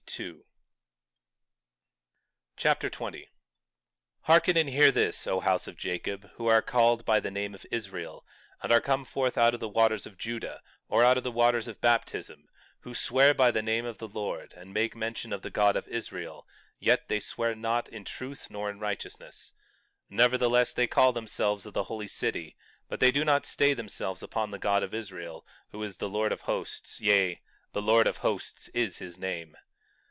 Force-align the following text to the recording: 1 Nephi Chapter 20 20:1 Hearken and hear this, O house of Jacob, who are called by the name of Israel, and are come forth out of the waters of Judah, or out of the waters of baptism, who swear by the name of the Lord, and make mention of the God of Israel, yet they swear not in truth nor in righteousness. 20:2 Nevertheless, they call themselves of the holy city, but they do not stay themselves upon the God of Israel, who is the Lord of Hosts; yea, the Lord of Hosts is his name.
1 0.13 0.17
Nephi 0.27 0.41
Chapter 2.57 2.89
20 2.89 3.19
20:1 3.19 3.25
Hearken 4.23 4.57
and 4.57 4.67
hear 4.67 4.91
this, 4.91 5.25
O 5.25 5.39
house 5.39 5.69
of 5.69 5.77
Jacob, 5.77 6.29
who 6.35 6.47
are 6.47 6.61
called 6.61 7.05
by 7.05 7.21
the 7.21 7.31
name 7.31 7.55
of 7.55 7.65
Israel, 7.71 8.25
and 8.61 8.73
are 8.73 8.81
come 8.81 9.05
forth 9.05 9.37
out 9.37 9.53
of 9.53 9.61
the 9.61 9.69
waters 9.69 10.05
of 10.05 10.17
Judah, 10.17 10.61
or 10.89 11.01
out 11.01 11.17
of 11.17 11.23
the 11.23 11.31
waters 11.31 11.69
of 11.69 11.79
baptism, 11.79 12.49
who 12.81 12.93
swear 12.93 13.33
by 13.33 13.51
the 13.51 13.61
name 13.61 13.85
of 13.85 13.99
the 13.99 14.07
Lord, 14.07 14.51
and 14.51 14.73
make 14.73 14.97
mention 14.97 15.31
of 15.31 15.43
the 15.43 15.49
God 15.49 15.77
of 15.77 15.87
Israel, 15.87 16.45
yet 16.77 17.07
they 17.07 17.21
swear 17.21 17.55
not 17.55 17.87
in 17.87 18.03
truth 18.03 18.47
nor 18.49 18.69
in 18.69 18.79
righteousness. 18.79 19.53
20:2 20.11 20.17
Nevertheless, 20.17 20.73
they 20.73 20.87
call 20.87 21.13
themselves 21.13 21.65
of 21.65 21.73
the 21.73 21.85
holy 21.85 22.07
city, 22.09 22.57
but 22.89 22.99
they 22.99 23.11
do 23.13 23.23
not 23.23 23.45
stay 23.45 23.73
themselves 23.73 24.21
upon 24.21 24.51
the 24.51 24.59
God 24.59 24.83
of 24.83 24.93
Israel, 24.93 25.47
who 25.69 25.81
is 25.81 25.95
the 25.97 26.09
Lord 26.09 26.33
of 26.33 26.41
Hosts; 26.41 26.99
yea, 26.99 27.41
the 27.71 27.81
Lord 27.81 28.07
of 28.07 28.17
Hosts 28.17 28.67
is 28.73 28.97
his 28.97 29.17
name. 29.17 29.55